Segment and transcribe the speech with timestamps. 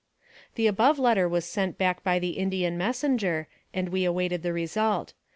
[0.55, 4.51] The above letter was sent back by the Indian mes senger, and we awaited the
[4.51, 5.13] result.